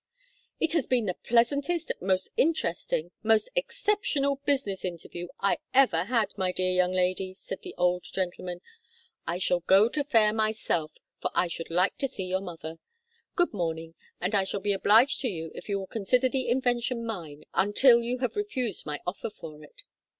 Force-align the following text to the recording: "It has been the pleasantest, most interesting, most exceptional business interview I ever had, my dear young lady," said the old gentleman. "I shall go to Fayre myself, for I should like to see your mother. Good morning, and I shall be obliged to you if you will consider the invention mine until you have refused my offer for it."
"It 0.59 0.73
has 0.73 0.87
been 0.87 1.05
the 1.05 1.13
pleasantest, 1.13 1.91
most 2.01 2.31
interesting, 2.35 3.11
most 3.21 3.51
exceptional 3.55 4.37
business 4.47 4.83
interview 4.83 5.27
I 5.39 5.59
ever 5.75 6.05
had, 6.05 6.35
my 6.39 6.51
dear 6.51 6.71
young 6.71 6.91
lady," 6.91 7.35
said 7.35 7.61
the 7.61 7.75
old 7.77 8.01
gentleman. 8.05 8.61
"I 9.27 9.37
shall 9.37 9.59
go 9.59 9.89
to 9.89 10.03
Fayre 10.03 10.33
myself, 10.33 10.93
for 11.19 11.29
I 11.35 11.47
should 11.47 11.69
like 11.69 11.99
to 11.99 12.07
see 12.07 12.25
your 12.25 12.41
mother. 12.41 12.79
Good 13.35 13.53
morning, 13.53 13.93
and 14.19 14.33
I 14.33 14.43
shall 14.43 14.59
be 14.59 14.73
obliged 14.73 15.21
to 15.21 15.27
you 15.27 15.51
if 15.53 15.69
you 15.69 15.77
will 15.77 15.85
consider 15.85 16.27
the 16.29 16.49
invention 16.49 17.05
mine 17.05 17.43
until 17.53 18.01
you 18.01 18.17
have 18.25 18.35
refused 18.35 18.87
my 18.87 19.01
offer 19.05 19.29
for 19.29 19.63
it." 19.63 19.83